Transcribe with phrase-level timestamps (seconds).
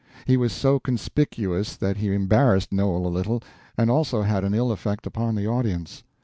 [0.25, 3.43] He was so conspicuous that he embarrassed Noel a little,
[3.77, 6.03] and also had an ill effect upon the audience.